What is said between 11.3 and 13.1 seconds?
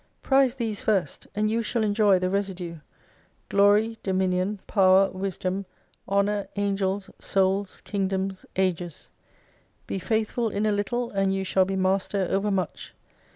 you shall be master over much.